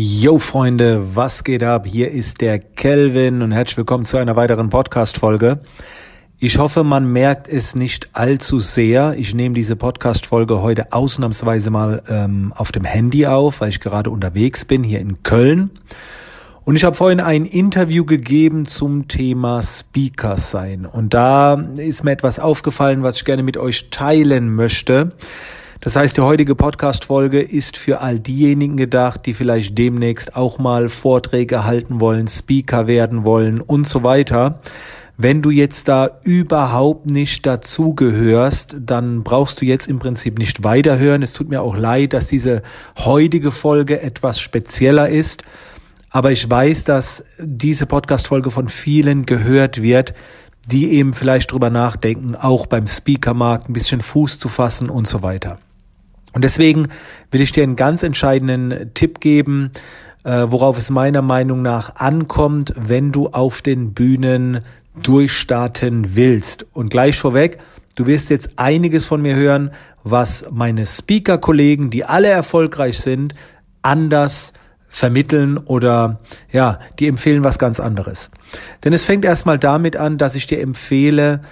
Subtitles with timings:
[0.00, 1.84] Yo Freunde, was geht ab?
[1.84, 5.58] Hier ist der Kelvin und herzlich willkommen zu einer weiteren Podcast-Folge.
[6.38, 9.16] Ich hoffe, man merkt es nicht allzu sehr.
[9.18, 14.10] Ich nehme diese Podcast-Folge heute ausnahmsweise mal ähm, auf dem Handy auf, weil ich gerade
[14.10, 15.72] unterwegs bin hier in Köln.
[16.62, 20.86] Und ich habe vorhin ein Interview gegeben zum Thema Speaker sein.
[20.86, 25.10] Und da ist mir etwas aufgefallen, was ich gerne mit euch teilen möchte.
[25.80, 30.88] Das heißt, die heutige Podcast-Folge ist für all diejenigen gedacht, die vielleicht demnächst auch mal
[30.88, 34.60] Vorträge halten wollen, Speaker werden wollen und so weiter.
[35.16, 41.22] Wenn du jetzt da überhaupt nicht dazugehörst, dann brauchst du jetzt im Prinzip nicht weiterhören.
[41.22, 42.62] Es tut mir auch leid, dass diese
[42.98, 45.44] heutige Folge etwas spezieller ist.
[46.10, 50.14] Aber ich weiß, dass diese Podcast-Folge von vielen gehört wird,
[50.66, 55.22] die eben vielleicht drüber nachdenken, auch beim Speakermarkt ein bisschen Fuß zu fassen und so
[55.22, 55.58] weiter.
[56.32, 56.88] Und deswegen
[57.30, 59.70] will ich dir einen ganz entscheidenden Tipp geben,
[60.24, 64.60] äh, worauf es meiner Meinung nach ankommt, wenn du auf den Bühnen
[65.02, 66.66] durchstarten willst.
[66.72, 67.58] Und gleich vorweg,
[67.94, 69.70] du wirst jetzt einiges von mir hören,
[70.04, 73.34] was meine Speaker-Kollegen, die alle erfolgreich sind,
[73.82, 74.52] anders
[74.88, 76.20] vermitteln oder
[76.50, 78.30] ja, die empfehlen was ganz anderes.
[78.84, 81.42] Denn es fängt erstmal damit an, dass ich dir empfehle,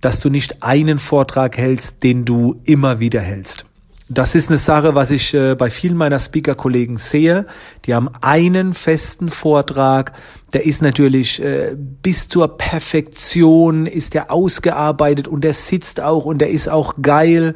[0.00, 3.65] dass du nicht einen Vortrag hältst, den du immer wieder hältst.
[4.08, 7.44] Das ist eine Sache, was ich äh, bei vielen meiner Speaker-Kollegen sehe.
[7.86, 10.12] Die haben einen festen Vortrag,
[10.52, 16.38] der ist natürlich äh, bis zur Perfektion, ist der ausgearbeitet und der sitzt auch und
[16.38, 17.54] der ist auch geil.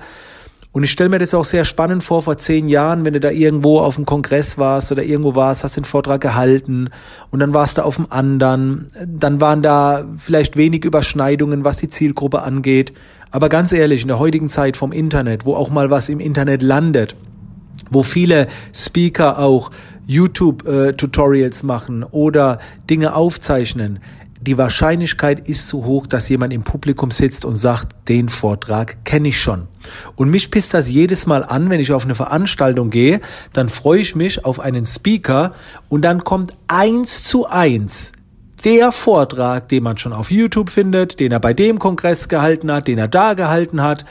[0.73, 3.31] Und ich stelle mir das auch sehr spannend vor, vor zehn Jahren, wenn du da
[3.31, 6.91] irgendwo auf dem Kongress warst oder irgendwo warst, hast den Vortrag gehalten
[7.31, 11.89] und dann warst du auf dem anderen, dann waren da vielleicht wenig Überschneidungen, was die
[11.89, 12.93] Zielgruppe angeht.
[13.33, 16.62] Aber ganz ehrlich, in der heutigen Zeit vom Internet, wo auch mal was im Internet
[16.62, 17.17] landet,
[17.91, 19.73] wo viele Speaker auch
[20.07, 23.99] YouTube-Tutorials äh, machen oder Dinge aufzeichnen,
[24.41, 29.28] die Wahrscheinlichkeit ist zu hoch, dass jemand im Publikum sitzt und sagt, den Vortrag kenne
[29.28, 29.69] ich schon.
[30.17, 33.21] Und mich pisst das jedes Mal an, wenn ich auf eine Veranstaltung gehe,
[33.53, 35.53] dann freue ich mich auf einen Speaker
[35.89, 38.12] und dann kommt eins zu eins
[38.65, 42.89] der Vortrag, den man schon auf YouTube findet, den er bei dem Kongress gehalten hat,
[42.89, 44.05] den er da gehalten hat.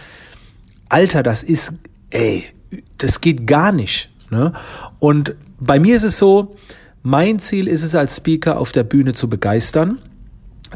[0.89, 1.73] Alter, das ist,
[2.09, 2.45] ey,
[2.97, 4.12] das geht gar nicht.
[4.29, 4.53] Ne?
[5.00, 6.56] Und bei mir ist es so,
[7.01, 10.00] mein Ziel ist es als Speaker auf der Bühne zu begeistern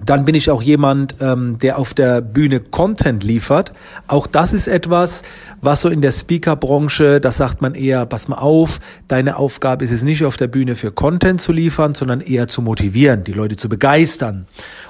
[0.06, 3.74] dann bin ich auch jemand, ähm, der auf der Bühne Content liefert.
[4.08, 5.24] Auch das ist etwas,
[5.62, 9.92] was so in der Speaker-Branche, das sagt man eher, pass mal auf, deine Aufgabe ist
[9.92, 13.56] es nicht auf der Bühne für Content zu liefern, sondern eher zu motivieren, die Leute
[13.56, 14.48] zu begeistern.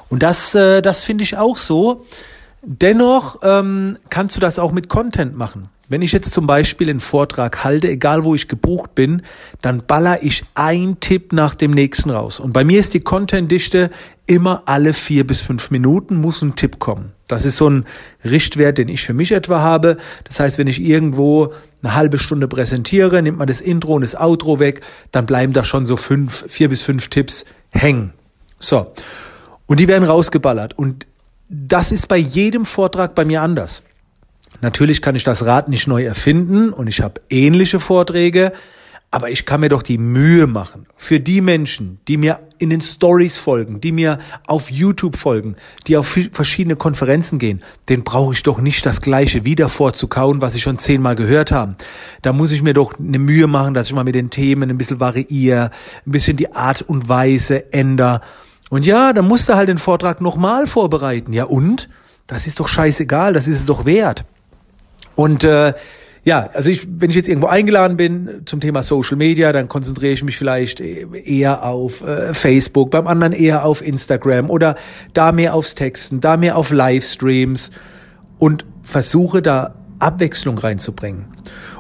[0.10, 2.06] Und das, äh, das finde ich auch so.
[2.62, 5.70] Dennoch ähm, kannst du das auch mit Content machen.
[5.94, 9.22] Wenn ich jetzt zum Beispiel einen Vortrag halte, egal wo ich gebucht bin,
[9.62, 12.40] dann baller ich ein Tipp nach dem nächsten raus.
[12.40, 13.92] Und bei mir ist die Content-Dichte
[14.26, 17.12] immer alle vier bis fünf Minuten muss ein Tipp kommen.
[17.28, 17.86] Das ist so ein
[18.26, 19.98] Richtwert, den ich für mich etwa habe.
[20.24, 24.16] Das heißt, wenn ich irgendwo eine halbe Stunde präsentiere, nimmt man das Intro und das
[24.16, 24.82] Outro weg,
[25.12, 28.14] dann bleiben da schon so fünf, vier bis fünf Tipps hängen.
[28.58, 28.94] So.
[29.68, 30.76] Und die werden rausgeballert.
[30.76, 31.06] Und
[31.50, 33.84] das ist bei jedem Vortrag bei mir anders.
[34.64, 38.54] Natürlich kann ich das Rad nicht neu erfinden und ich habe ähnliche Vorträge,
[39.12, 42.80] aber ich kann mir doch die Mühe machen für die Menschen, die mir in den
[42.80, 48.44] Stories folgen, die mir auf YouTube folgen, die auf verschiedene Konferenzen gehen, den brauche ich
[48.44, 51.76] doch nicht das gleiche wieder vorzukauen, was ich schon zehnmal gehört habe.
[52.22, 54.78] Da muss ich mir doch eine Mühe machen, dass ich mal mit den Themen ein
[54.78, 55.72] bisschen variiere,
[56.08, 58.22] ein bisschen die Art und Weise ändere.
[58.70, 61.34] Und ja, dann musst du halt den Vortrag nochmal vorbereiten.
[61.34, 61.90] Ja und?
[62.28, 64.24] Das ist doch scheißegal, das ist es doch wert.
[65.16, 65.74] Und äh,
[66.26, 70.14] ja, also ich, wenn ich jetzt irgendwo eingeladen bin zum Thema Social Media, dann konzentriere
[70.14, 74.76] ich mich vielleicht eher auf äh, Facebook, beim anderen eher auf Instagram oder
[75.14, 77.72] da mehr aufs Texten, da mehr auf Livestreams
[78.38, 81.26] und versuche da Abwechslung reinzubringen.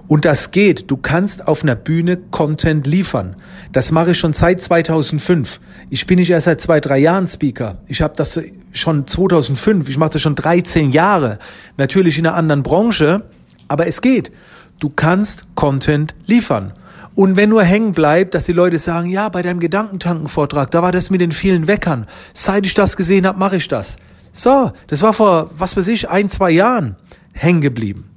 [0.08, 0.92] Und das geht.
[0.92, 3.38] Du kannst auf einer Bühne Content liefern.
[3.72, 5.62] Das mache ich schon seit 2005.
[5.90, 7.78] Ich bin nicht erst seit zwei, drei Jahren Speaker.
[7.88, 8.40] Ich habe das
[8.74, 9.90] schon 2005.
[9.90, 11.40] Ich mache das schon 13 Jahre.
[11.78, 13.24] Natürlich in einer anderen Branche,
[13.68, 14.32] aber es geht.
[14.80, 16.74] Du kannst Content liefern.
[17.16, 20.92] Und wenn nur hängen bleibt, dass die Leute sagen, ja, bei deinem Gedankentankenvortrag, da war
[20.92, 22.08] das mit den vielen Weckern.
[22.34, 23.98] Seit ich das gesehen habe, mache ich das.
[24.32, 26.96] So, das war vor, was weiß ich, ein, zwei Jahren
[27.34, 28.10] hängen geblieben.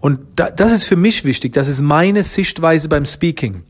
[0.00, 1.54] Und da, das ist für mich wichtig.
[1.54, 3.62] Das ist meine Sichtweise beim Speaking.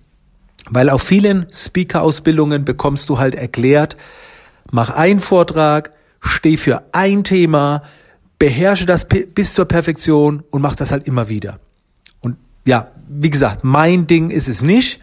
[0.68, 3.96] Weil auf vielen Speaker-Ausbildungen bekommst du halt erklärt,
[4.70, 7.82] mach einen Vortrag, steh für ein Thema,
[8.40, 11.60] beherrsche das bis zur Perfektion und mach das halt immer wieder.
[12.20, 15.00] Und ja, wie gesagt, mein Ding ist es nicht.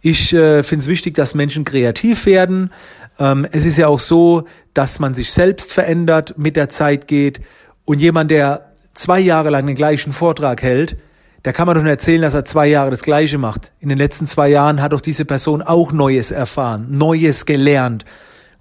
[0.00, 2.72] Ich äh, finde es wichtig, dass Menschen kreativ werden.
[3.20, 7.40] Ähm, es ist ja auch so, dass man sich selbst verändert, mit der Zeit geht.
[7.84, 10.96] Und jemand, der zwei Jahre lang den gleichen Vortrag hält,
[11.42, 13.72] da kann man doch nicht erzählen, dass er zwei Jahre das Gleiche macht.
[13.80, 18.06] In den letzten zwei Jahren hat doch diese Person auch Neues erfahren, Neues gelernt,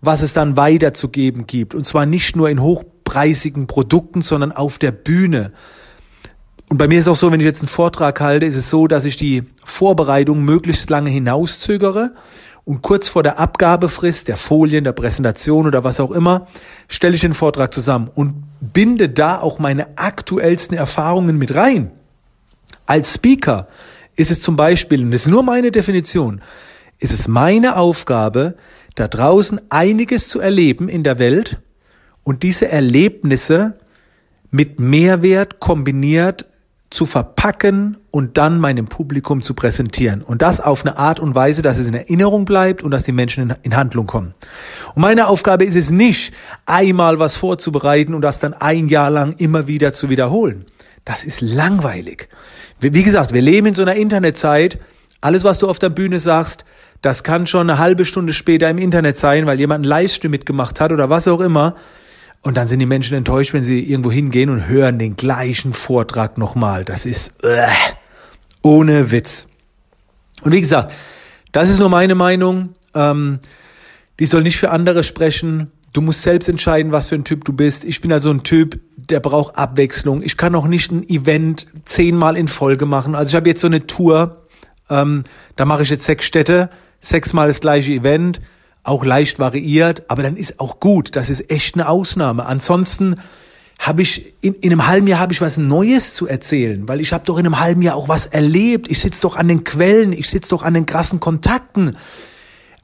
[0.01, 1.75] was es dann weiterzugeben gibt.
[1.75, 2.59] Und zwar nicht nur in
[3.11, 5.51] hochpreisigen Produkten, sondern auf der Bühne.
[6.69, 8.87] Und bei mir ist auch so, wenn ich jetzt einen Vortrag halte, ist es so,
[8.87, 12.13] dass ich die Vorbereitung möglichst lange hinauszögere
[12.63, 16.47] und kurz vor der Abgabefrist der Folien, der Präsentation oder was auch immer,
[16.87, 21.91] stelle ich den Vortrag zusammen und binde da auch meine aktuellsten Erfahrungen mit rein.
[22.85, 23.67] Als Speaker
[24.15, 26.41] ist es zum Beispiel, und das ist nur meine Definition,
[26.99, 28.55] ist es meine Aufgabe,
[28.95, 31.59] da draußen einiges zu erleben in der Welt
[32.23, 33.77] und diese Erlebnisse
[34.51, 36.45] mit Mehrwert kombiniert
[36.91, 40.21] zu verpacken und dann meinem Publikum zu präsentieren.
[40.21, 43.13] Und das auf eine Art und Weise, dass es in Erinnerung bleibt und dass die
[43.13, 44.33] Menschen in, Handlung kommen.
[44.93, 46.33] Und meine Aufgabe ist es nicht,
[46.65, 50.65] einmal was vorzubereiten und das dann ein Jahr lang immer wieder zu wiederholen.
[51.05, 52.27] Das ist langweilig.
[52.81, 54.77] Wie gesagt, wir leben in so einer Internetzeit.
[55.21, 56.65] Alles, was du auf der Bühne sagst,
[57.01, 60.81] das kann schon eine halbe Stunde später im Internet sein, weil jemand einen Livestream mitgemacht
[60.81, 61.75] hat oder was auch immer.
[62.41, 66.37] Und dann sind die Menschen enttäuscht, wenn sie irgendwo hingehen und hören den gleichen Vortrag
[66.37, 66.83] nochmal.
[66.83, 67.67] Das ist äh,
[68.63, 69.47] ohne Witz.
[70.41, 70.93] Und wie gesagt,
[71.51, 72.75] das ist nur meine Meinung.
[72.95, 73.39] Ähm,
[74.19, 75.71] die soll nicht für andere sprechen.
[75.93, 77.83] Du musst selbst entscheiden, was für ein Typ du bist.
[77.83, 80.23] Ich bin also ein Typ, der braucht Abwechslung.
[80.23, 83.13] Ich kann auch nicht ein Event zehnmal in Folge machen.
[83.13, 84.47] Also ich habe jetzt so eine Tour,
[84.89, 85.25] ähm,
[85.57, 86.69] da mache ich jetzt sechs Städte,
[87.01, 88.39] sechsmal das gleiche Event,
[88.83, 91.15] auch leicht variiert, aber dann ist auch gut.
[91.15, 92.45] Das ist echt eine Ausnahme.
[92.45, 93.15] Ansonsten
[93.79, 97.13] habe ich in, in einem halben Jahr habe ich was Neues zu erzählen, weil ich
[97.13, 98.89] habe doch in einem halben Jahr auch was erlebt.
[98.89, 101.97] Ich sitze doch an den Quellen, ich sitze doch an den krassen Kontakten.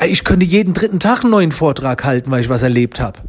[0.03, 3.19] Ich könnte jeden dritten Tag einen neuen Vortrag halten, weil ich was erlebt habe.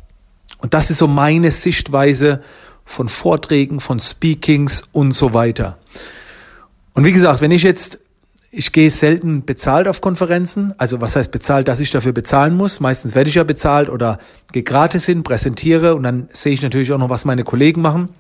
[0.59, 2.43] Und das ist so meine Sichtweise
[2.85, 5.79] von Vorträgen, von Speakings und so weiter.
[6.95, 7.99] Und wie gesagt, wenn ich jetzt,
[8.51, 12.81] ich gehe selten bezahlt auf Konferenzen, also was heißt bezahlt, dass ich dafür bezahlen muss?
[12.81, 14.19] Meistens werde ich ja bezahlt oder
[14.53, 18.11] gehe gratis hin, präsentiere und dann sehe ich natürlich auch noch, was meine Kollegen machen.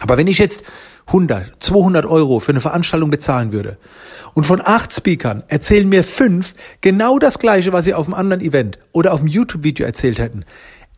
[0.00, 0.64] Aber wenn ich jetzt
[1.06, 3.78] 100, 200 Euro für eine Veranstaltung bezahlen würde
[4.34, 8.42] und von acht Speakern erzählen mir fünf genau das Gleiche, was sie auf einem anderen
[8.42, 10.44] Event oder auf einem YouTube-Video erzählt hätten,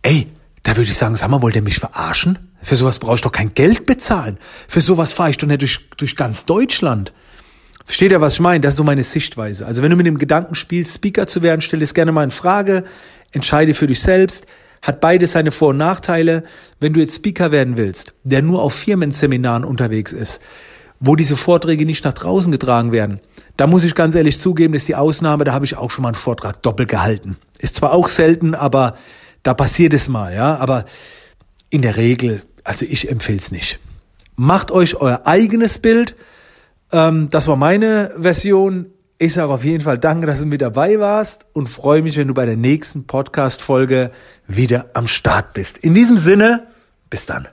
[0.03, 0.27] ey,
[0.63, 2.51] da würde ich sagen, sag mal, wollt ihr mich verarschen?
[2.63, 4.39] Für sowas brauche ich doch kein Geld bezahlen.
[4.67, 7.13] Für sowas fahre ich doch nicht durch, durch ganz Deutschland.
[7.87, 8.61] Versteht ihr, was ich meine?
[8.61, 9.65] Das ist so meine Sichtweise.
[9.65, 12.33] Also wenn du mit dem Gedanken spielst, Speaker zu werden, stell es gerne mal in
[12.33, 12.85] Frage,
[13.33, 14.47] entscheide für dich selbst.
[14.83, 16.43] Hat beides seine Vor- und Nachteile.
[16.81, 20.41] Wenn du jetzt Speaker werden willst, der nur auf Firmenseminaren unterwegs ist,
[20.99, 23.21] wo diese Vorträge nicht nach draußen getragen werden,
[23.57, 26.03] da muss ich ganz ehrlich zugeben, das ist die Ausnahme, da habe ich auch schon
[26.03, 27.39] mal einen Vortrag doppelt gehalten.
[27.59, 28.97] Ist zwar auch selten, aber
[29.45, 30.87] da passiert es mal, ja, aber
[31.71, 33.79] in der Regel, also ich empfehle es nicht.
[34.35, 36.17] Macht euch euer eigenes Bild.
[36.93, 38.89] Ähm, das war meine Version.
[39.19, 42.29] Ich sage auf jeden Fall danke, dass du mit dabei warst und freue mich, wenn
[42.29, 44.11] du bei der nächsten Podcast-Folge
[44.47, 45.79] wieder am Start bist.
[45.79, 46.67] In diesem Sinne,
[47.09, 47.49] bis dann.